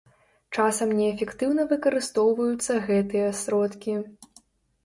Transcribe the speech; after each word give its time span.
Часам 0.61 0.93
неэфектыўна 0.99 1.65
выкарыстоўваюцца 1.73 2.79
гэтыя 2.89 3.27
сродкі. 3.43 3.93